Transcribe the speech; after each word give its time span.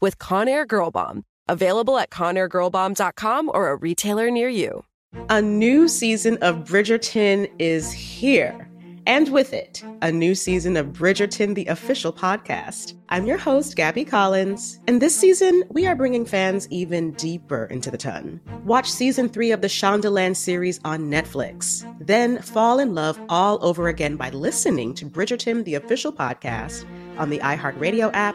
with 0.00 0.18
Conair 0.18 0.66
Girl 0.66 0.90
Bomb. 0.90 1.24
Available 1.48 1.98
at 1.98 2.10
ConairGirlBomb.com 2.10 3.50
or 3.52 3.68
a 3.68 3.76
retailer 3.76 4.30
near 4.30 4.48
you. 4.48 4.84
A 5.28 5.40
new 5.40 5.88
season 5.88 6.38
of 6.38 6.64
Bridgerton 6.64 7.50
is 7.58 7.92
here. 7.92 8.68
And 9.06 9.28
with 9.30 9.52
it, 9.52 9.84
a 10.00 10.10
new 10.10 10.34
season 10.34 10.78
of 10.78 10.86
Bridgerton, 10.86 11.54
the 11.54 11.66
official 11.66 12.10
podcast. 12.10 12.94
I'm 13.10 13.26
your 13.26 13.36
host, 13.36 13.76
Gabby 13.76 14.02
Collins, 14.04 14.80
and 14.88 15.02
this 15.02 15.14
season, 15.14 15.62
we 15.68 15.86
are 15.86 15.94
bringing 15.94 16.24
fans 16.24 16.66
even 16.70 17.10
deeper 17.12 17.66
into 17.66 17.90
the 17.90 17.98
ton. 17.98 18.40
Watch 18.64 18.90
season 18.90 19.28
three 19.28 19.52
of 19.52 19.60
the 19.60 19.68
Shondaland 19.68 20.36
series 20.36 20.80
on 20.86 21.10
Netflix. 21.10 21.84
Then 22.00 22.40
fall 22.40 22.78
in 22.78 22.94
love 22.94 23.20
all 23.28 23.62
over 23.62 23.88
again 23.88 24.16
by 24.16 24.30
listening 24.30 24.94
to 24.94 25.04
Bridgerton, 25.04 25.64
the 25.64 25.74
official 25.74 26.12
podcast, 26.12 26.86
on 27.18 27.28
the 27.28 27.40
iHeartRadio 27.40 28.10
app, 28.14 28.34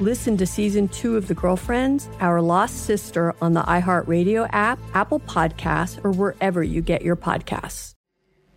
Listen 0.00 0.36
to 0.38 0.44
season 0.44 0.88
two 0.88 1.16
of 1.16 1.28
The 1.28 1.34
Girlfriends, 1.34 2.08
Our 2.18 2.42
Lost 2.42 2.84
Sister 2.84 3.32
on 3.40 3.52
the 3.52 3.62
iHeartRadio 3.62 4.48
app, 4.50 4.80
Apple 4.92 5.20
Podcasts, 5.20 6.04
or 6.04 6.10
wherever 6.10 6.64
you 6.64 6.82
get 6.82 7.02
your 7.02 7.14
podcasts. 7.14 7.94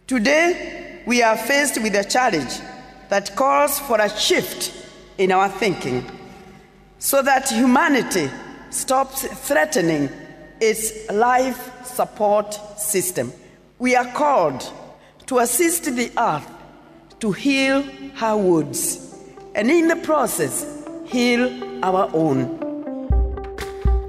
Today, 0.07 1.03
we 1.05 1.21
are 1.21 1.37
faced 1.37 1.79
with 1.83 1.93
a 1.93 2.03
challenge 2.03 2.59
that 3.09 3.35
calls 3.35 3.77
for 3.79 4.01
a 4.01 4.09
shift 4.09 4.73
in 5.19 5.31
our 5.31 5.47
thinking 5.47 6.09
so 6.97 7.21
that 7.21 7.49
humanity 7.51 8.31
stops 8.71 9.27
threatening 9.47 10.09
its 10.59 11.07
life 11.11 11.85
support 11.85 12.55
system. 12.79 13.31
We 13.77 13.95
are 13.95 14.11
called 14.13 14.73
to 15.27 15.37
assist 15.37 15.83
the 15.85 16.11
earth 16.17 16.49
to 17.19 17.31
heal 17.31 17.83
her 18.15 18.35
woods 18.35 19.15
and 19.53 19.69
in 19.69 19.87
the 19.87 19.97
process, 19.97 20.76
heal 21.07 21.49
our 21.83 22.09
own. 22.13 22.57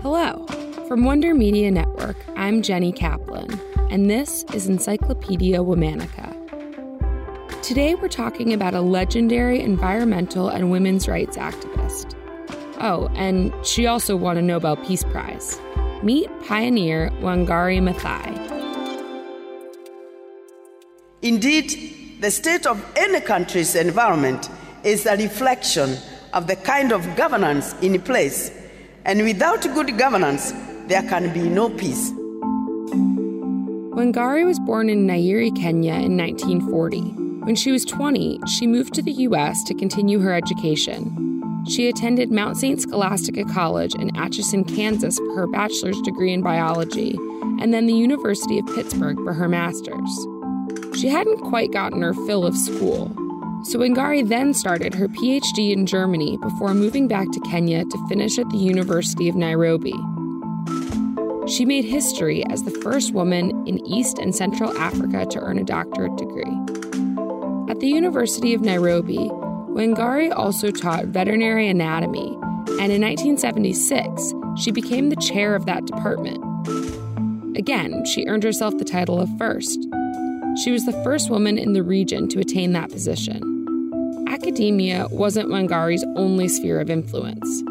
Hello. 0.02 0.44
From 0.88 1.04
Wonder 1.04 1.34
Media 1.34 1.70
Network, 1.70 2.16
I'm 2.34 2.62
Jenny 2.62 2.92
Kaplan 2.92 3.60
and 3.90 4.10
this 4.10 4.44
is 4.52 4.66
Encyclopedia 4.66 5.58
Womanica. 5.58 6.34
Today 7.62 7.94
we're 7.94 8.08
talking 8.08 8.52
about 8.52 8.74
a 8.74 8.80
legendary 8.80 9.60
environmental 9.60 10.48
and 10.48 10.70
women's 10.70 11.06
rights 11.06 11.36
activist. 11.36 12.14
Oh, 12.80 13.08
and 13.14 13.52
she 13.64 13.86
also 13.86 14.16
won 14.16 14.36
a 14.36 14.42
Nobel 14.42 14.76
Peace 14.76 15.04
Prize. 15.04 15.60
Meet 16.02 16.30
pioneer 16.46 17.10
Wangari 17.20 17.80
Maathai. 17.80 18.46
Indeed, 21.22 22.18
the 22.20 22.30
state 22.30 22.66
of 22.66 22.84
any 22.96 23.20
country's 23.20 23.74
environment 23.74 24.48
is 24.84 25.06
a 25.06 25.16
reflection 25.16 25.96
of 26.32 26.46
the 26.46 26.56
kind 26.56 26.92
of 26.92 27.16
governance 27.16 27.74
in 27.82 28.00
place, 28.02 28.50
and 29.04 29.22
without 29.22 29.62
good 29.74 29.96
governance, 29.98 30.52
there 30.86 31.02
can 31.02 31.32
be 31.32 31.48
no 31.48 31.68
peace. 31.68 32.12
Wangari 33.98 34.44
was 34.44 34.58
born 34.60 34.88
in 34.88 35.06
Nyeri, 35.06 35.54
Kenya 35.56 35.94
in 35.94 36.16
1940. 36.16 37.00
When 37.44 37.56
she 37.56 37.72
was 37.72 37.84
20, 37.84 38.40
she 38.46 38.66
moved 38.66 38.94
to 38.94 39.02
the 39.02 39.12
U.S. 39.12 39.62
to 39.64 39.74
continue 39.74 40.20
her 40.20 40.32
education. 40.32 41.64
She 41.68 41.88
attended 41.88 42.30
Mount 42.30 42.56
St. 42.56 42.80
Scholastica 42.80 43.44
College 43.44 43.94
in 43.94 44.16
Atchison, 44.16 44.64
Kansas 44.64 45.18
for 45.18 45.34
her 45.34 45.46
bachelor's 45.46 46.00
degree 46.02 46.32
in 46.32 46.42
biology, 46.42 47.16
and 47.60 47.74
then 47.74 47.86
the 47.86 47.94
University 47.94 48.58
of 48.58 48.66
Pittsburgh 48.74 49.16
for 49.24 49.32
her 49.34 49.48
master's. 49.48 50.26
She 50.96 51.08
hadn't 51.08 51.38
quite 51.38 51.72
gotten 51.72 52.02
her 52.02 52.14
fill 52.14 52.46
of 52.46 52.56
school, 52.56 53.08
so 53.64 53.78
Wangari 53.78 54.26
then 54.26 54.54
started 54.54 54.94
her 54.94 55.08
PhD 55.08 55.72
in 55.72 55.86
Germany 55.86 56.38
before 56.38 56.74
moving 56.74 57.08
back 57.08 57.30
to 57.32 57.40
Kenya 57.40 57.84
to 57.84 58.06
finish 58.08 58.38
at 58.38 58.48
the 58.50 58.56
University 58.56 59.28
of 59.28 59.34
Nairobi. 59.34 59.94
She 61.48 61.64
made 61.64 61.84
history 61.84 62.44
as 62.50 62.62
the 62.62 62.78
first 62.82 63.12
woman 63.14 63.66
in 63.66 63.84
East 63.86 64.18
and 64.18 64.34
Central 64.34 64.76
Africa 64.76 65.26
to 65.26 65.40
earn 65.40 65.58
a 65.58 65.64
doctorate 65.64 66.16
degree. 66.16 66.58
At 67.68 67.80
the 67.80 67.88
University 67.88 68.54
of 68.54 68.60
Nairobi, 68.60 69.28
Wangari 69.70 70.30
also 70.34 70.70
taught 70.70 71.06
veterinary 71.06 71.68
anatomy, 71.68 72.36
and 72.80 72.92
in 72.92 73.00
1976, 73.00 74.34
she 74.56 74.70
became 74.70 75.08
the 75.08 75.16
chair 75.16 75.54
of 75.54 75.66
that 75.66 75.86
department. 75.86 76.38
Again, 77.56 78.04
she 78.04 78.26
earned 78.26 78.44
herself 78.44 78.76
the 78.78 78.84
title 78.84 79.20
of 79.20 79.28
first. 79.38 79.88
She 80.64 80.72
was 80.72 80.84
the 80.84 81.00
first 81.04 81.30
woman 81.30 81.56
in 81.56 81.72
the 81.72 81.84
region 81.84 82.28
to 82.30 82.40
attain 82.40 82.72
that 82.72 82.90
position. 82.90 84.24
Academia 84.28 85.06
wasn't 85.10 85.50
Wangari's 85.50 86.04
only 86.16 86.48
sphere 86.48 86.80
of 86.80 86.90
influence. 86.90 87.62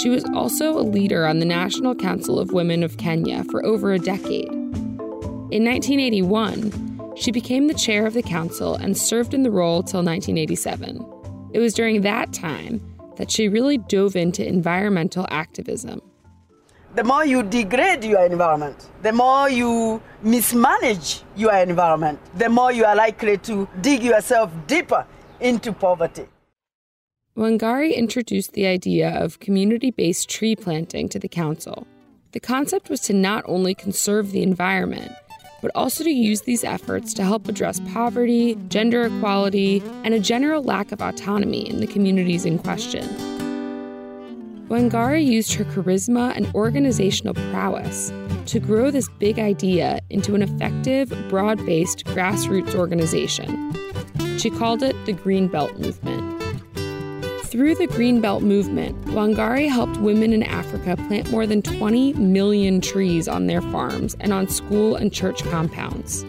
She 0.00 0.08
was 0.08 0.24
also 0.34 0.78
a 0.78 0.80
leader 0.80 1.26
on 1.26 1.38
the 1.38 1.44
National 1.44 1.94
Council 1.94 2.38
of 2.38 2.52
Women 2.52 2.82
of 2.82 2.96
Kenya 2.96 3.44
for 3.50 3.64
over 3.66 3.92
a 3.92 3.98
decade. 3.98 4.48
In 4.48 5.64
1981, 5.64 7.14
she 7.16 7.30
became 7.30 7.66
the 7.66 7.74
chair 7.74 8.06
of 8.06 8.14
the 8.14 8.22
council 8.22 8.74
and 8.74 8.96
served 8.96 9.34
in 9.34 9.42
the 9.42 9.50
role 9.50 9.82
till 9.82 10.02
1987. 10.02 11.04
It 11.52 11.58
was 11.58 11.74
during 11.74 12.00
that 12.02 12.32
time 12.32 12.80
that 13.16 13.30
she 13.30 13.48
really 13.48 13.76
dove 13.76 14.16
into 14.16 14.46
environmental 14.46 15.26
activism. 15.28 16.00
The 16.92 17.04
more 17.04 17.24
you 17.24 17.44
degrade 17.44 18.02
your 18.02 18.24
environment, 18.26 18.90
the 19.02 19.12
more 19.12 19.48
you 19.48 20.02
mismanage 20.22 21.22
your 21.36 21.54
environment, 21.54 22.18
the 22.36 22.48
more 22.48 22.72
you 22.72 22.84
are 22.84 22.96
likely 22.96 23.38
to 23.38 23.68
dig 23.80 24.02
yourself 24.02 24.50
deeper 24.66 25.06
into 25.38 25.72
poverty. 25.72 26.26
Wangari 27.36 27.94
introduced 27.94 28.54
the 28.54 28.66
idea 28.66 29.08
of 29.08 29.38
community 29.38 29.92
based 29.92 30.28
tree 30.28 30.56
planting 30.56 31.08
to 31.10 31.20
the 31.20 31.28
council. 31.28 31.86
The 32.32 32.40
concept 32.40 32.90
was 32.90 33.00
to 33.02 33.12
not 33.12 33.44
only 33.46 33.72
conserve 33.72 34.32
the 34.32 34.42
environment, 34.42 35.12
but 35.62 35.70
also 35.76 36.02
to 36.02 36.10
use 36.10 36.40
these 36.40 36.64
efforts 36.64 37.14
to 37.14 37.22
help 37.22 37.48
address 37.48 37.78
poverty, 37.92 38.56
gender 38.68 39.02
equality, 39.02 39.80
and 40.02 40.12
a 40.12 40.18
general 40.18 40.64
lack 40.64 40.90
of 40.90 41.00
autonomy 41.00 41.68
in 41.68 41.78
the 41.78 41.86
communities 41.86 42.44
in 42.44 42.58
question. 42.58 43.08
Wangari 44.70 45.24
used 45.24 45.52
her 45.54 45.64
charisma 45.64 46.32
and 46.36 46.46
organizational 46.54 47.34
prowess 47.34 48.12
to 48.46 48.60
grow 48.60 48.92
this 48.92 49.08
big 49.18 49.40
idea 49.40 49.98
into 50.10 50.36
an 50.36 50.42
effective, 50.42 51.12
broad 51.28 51.58
based 51.66 52.04
grassroots 52.04 52.76
organization. 52.76 53.74
She 54.38 54.48
called 54.48 54.84
it 54.84 54.94
the 55.06 55.12
Green 55.12 55.48
Belt 55.48 55.76
Movement. 55.80 56.40
Through 57.46 57.74
the 57.74 57.88
Green 57.88 58.20
Belt 58.20 58.44
movement, 58.44 58.96
Wangari 59.06 59.68
helped 59.68 59.96
women 59.96 60.32
in 60.32 60.44
Africa 60.44 60.96
plant 61.08 61.32
more 61.32 61.48
than 61.48 61.62
20 61.62 62.12
million 62.12 62.80
trees 62.80 63.26
on 63.26 63.48
their 63.48 63.62
farms 63.62 64.14
and 64.20 64.32
on 64.32 64.46
school 64.46 64.94
and 64.94 65.12
church 65.12 65.42
compounds. 65.42 66.24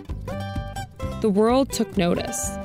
The 1.21 1.29
world 1.29 1.71
took 1.71 1.95
notice. 1.95 2.57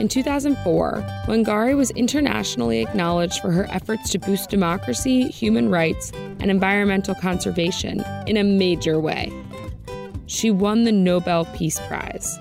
In 0.00 0.08
2004, 0.08 1.04
Wangari 1.26 1.76
was 1.76 1.90
internationally 1.92 2.82
acknowledged 2.82 3.40
for 3.40 3.50
her 3.52 3.66
efforts 3.70 4.10
to 4.10 4.18
boost 4.18 4.50
democracy, 4.50 5.28
human 5.28 5.70
rights, 5.70 6.10
and 6.40 6.50
environmental 6.50 7.14
conservation 7.14 8.04
in 8.26 8.36
a 8.36 8.44
major 8.44 8.98
way. 8.98 9.32
She 10.26 10.50
won 10.50 10.84
the 10.84 10.92
Nobel 10.92 11.44
Peace 11.56 11.78
Prize. 11.86 12.38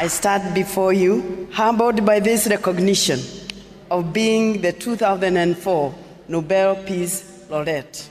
I 0.00 0.06
stand 0.06 0.54
before 0.54 0.92
you, 0.92 1.48
humbled 1.52 2.06
by 2.06 2.20
this 2.20 2.46
recognition. 2.46 3.18
of 3.90 4.12
being 4.12 4.60
the 4.60 4.72
2004 4.72 5.94
Nobel 6.28 6.76
Peace 6.84 7.46
Laureate. 7.48 8.08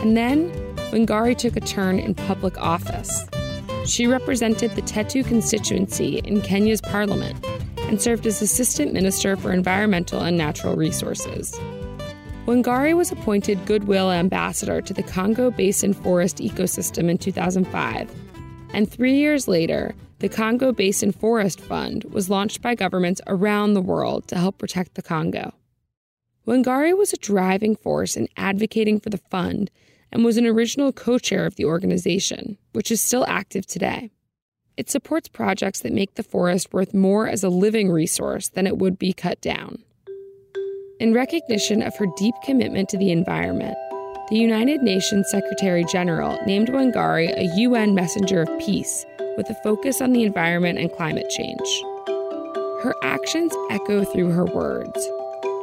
And 0.00 0.16
then 0.16 0.69
Wangari 0.90 1.38
took 1.38 1.56
a 1.56 1.60
turn 1.60 2.00
in 2.00 2.16
public 2.16 2.60
office. 2.60 3.24
She 3.86 4.08
represented 4.08 4.72
the 4.72 4.82
Tetu 4.82 5.24
constituency 5.24 6.18
in 6.18 6.40
Kenya's 6.40 6.80
parliament 6.80 7.44
and 7.82 8.02
served 8.02 8.26
as 8.26 8.42
Assistant 8.42 8.92
Minister 8.92 9.36
for 9.36 9.52
Environmental 9.52 10.20
and 10.20 10.36
Natural 10.36 10.74
Resources. 10.74 11.52
Wangari 12.46 12.96
was 12.96 13.12
appointed 13.12 13.64
Goodwill 13.66 14.10
Ambassador 14.10 14.80
to 14.80 14.92
the 14.92 15.04
Congo 15.04 15.52
Basin 15.52 15.92
Forest 15.92 16.38
Ecosystem 16.38 17.08
in 17.08 17.18
2005, 17.18 18.10
and 18.74 18.90
three 18.90 19.14
years 19.14 19.46
later, 19.46 19.94
the 20.18 20.28
Congo 20.28 20.72
Basin 20.72 21.12
Forest 21.12 21.60
Fund 21.60 22.02
was 22.10 22.28
launched 22.28 22.62
by 22.62 22.74
governments 22.74 23.20
around 23.28 23.74
the 23.74 23.80
world 23.80 24.26
to 24.26 24.36
help 24.36 24.58
protect 24.58 24.94
the 24.94 25.02
Congo. 25.02 25.54
Wangari 26.48 26.98
was 26.98 27.12
a 27.12 27.16
driving 27.18 27.76
force 27.76 28.16
in 28.16 28.26
advocating 28.36 28.98
for 28.98 29.10
the 29.10 29.18
fund 29.18 29.70
and 30.12 30.24
was 30.24 30.36
an 30.36 30.46
original 30.46 30.92
co 30.92 31.18
chair 31.18 31.46
of 31.46 31.56
the 31.56 31.64
organization, 31.64 32.58
which 32.72 32.90
is 32.90 33.00
still 33.00 33.24
active 33.28 33.66
today. 33.66 34.10
It 34.76 34.90
supports 34.90 35.28
projects 35.28 35.80
that 35.80 35.92
make 35.92 36.14
the 36.14 36.22
forest 36.22 36.72
worth 36.72 36.94
more 36.94 37.28
as 37.28 37.44
a 37.44 37.48
living 37.48 37.90
resource 37.90 38.48
than 38.48 38.66
it 38.66 38.78
would 38.78 38.98
be 38.98 39.12
cut 39.12 39.40
down. 39.40 39.82
In 40.98 41.14
recognition 41.14 41.82
of 41.82 41.96
her 41.96 42.06
deep 42.16 42.34
commitment 42.44 42.88
to 42.90 42.98
the 42.98 43.10
environment, 43.10 43.76
the 44.30 44.36
United 44.36 44.82
Nations 44.82 45.28
Secretary 45.30 45.84
General 45.84 46.38
named 46.46 46.68
Wangari 46.68 47.36
a 47.36 47.56
UN 47.56 47.94
Messenger 47.94 48.42
of 48.42 48.58
Peace 48.60 49.04
with 49.36 49.50
a 49.50 49.54
focus 49.62 50.00
on 50.00 50.12
the 50.12 50.22
environment 50.22 50.78
and 50.78 50.92
climate 50.92 51.28
change. 51.30 51.82
Her 52.82 52.94
actions 53.02 53.52
echo 53.70 54.04
through 54.04 54.30
her 54.30 54.44
words. 54.44 55.08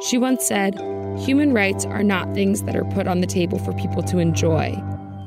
She 0.06 0.18
once 0.18 0.44
said, 0.44 0.76
Human 1.18 1.52
rights 1.52 1.84
are 1.84 2.02
not 2.02 2.32
things 2.32 2.62
that 2.62 2.76
are 2.76 2.84
put 2.84 3.06
on 3.06 3.20
the 3.20 3.26
table 3.26 3.58
for 3.58 3.72
people 3.74 4.02
to 4.04 4.18
enjoy. 4.18 4.80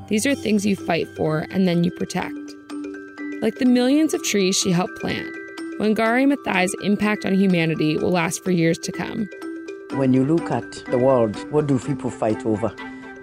These 0.07 0.25
are 0.25 0.33
things 0.33 0.65
you 0.65 0.75
fight 0.75 1.07
for 1.15 1.45
and 1.51 1.67
then 1.67 1.83
you 1.83 1.91
protect. 1.91 2.33
Like 3.41 3.55
the 3.55 3.65
millions 3.65 4.13
of 4.13 4.23
trees 4.23 4.57
she 4.57 4.71
helped 4.71 4.99
plant, 4.99 5.27
Wangari 5.79 6.31
Maathai's 6.31 6.75
impact 6.81 7.25
on 7.25 7.33
humanity 7.33 7.97
will 7.97 8.11
last 8.11 8.43
for 8.43 8.51
years 8.51 8.77
to 8.79 8.91
come. 8.91 9.27
When 9.91 10.13
you 10.13 10.25
look 10.25 10.49
at 10.51 10.71
the 10.85 10.97
world, 10.97 11.35
what 11.51 11.67
do 11.67 11.77
people 11.77 12.09
fight 12.09 12.45
over? 12.45 12.73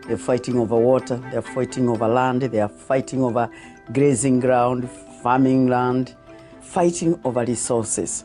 They're 0.07 0.17
fighting 0.17 0.59
over 0.59 0.77
water, 0.77 1.17
they're 1.31 1.43
fighting 1.43 1.89
over 1.89 2.07
land, 2.07 2.43
they 2.43 2.61
are 2.61 2.69
fighting 2.69 3.23
over 3.23 3.51
grazing 3.93 4.41
ground, 4.41 4.91
farming 5.23 5.69
land, 5.69 6.15
fighting 6.61 7.19
over 7.25 7.45
resources. 7.45 8.25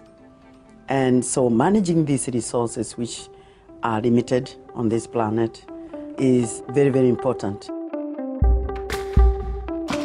And 0.90 1.24
so 1.24 1.50
managing 1.50 2.06
these 2.06 2.28
resources, 2.28 2.98
which 2.98 3.30
are 3.84 4.02
limited 4.02 4.54
on 4.74 4.90
this 4.90 5.06
planet, 5.06 5.64
is 6.18 6.64
very, 6.70 6.90
very 6.90 7.10
important. 7.10 7.70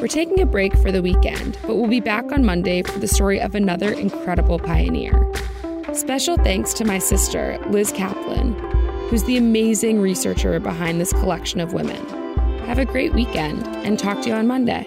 We're 0.01 0.09
taking 0.09 0.41
a 0.41 0.47
break 0.47 0.77
for 0.79 0.93
the 0.93 1.03
weekend, 1.03 1.59
but 1.63 1.77
we'll 1.77 1.89
be 1.89 2.01
back 2.01 2.31
on 2.31 2.45
Monday 2.45 2.83
for 2.83 2.99
the 2.99 3.09
story 3.09 3.41
of 3.41 3.55
another 3.55 3.93
incredible 3.93 4.59
pioneer. 4.59 5.33
Special 5.93 6.37
thanks 6.37 6.73
to 6.75 6.85
my 6.85 6.99
sister, 6.99 7.59
Liz 7.71 7.91
Kaplan, 7.91 8.53
who's 9.09 9.25
the 9.25 9.37
amazing 9.37 10.01
researcher 10.01 10.61
behind 10.61 11.01
this 11.01 11.13
collection 11.13 11.61
of 11.61 11.73
women. 11.73 12.05
Have 12.67 12.79
a 12.79 12.85
great 12.85 13.15
weekend 13.15 13.67
and 13.85 13.99
talk 13.99 14.21
to 14.23 14.29
you 14.29 14.35
on 14.35 14.47
Monday. 14.47 14.87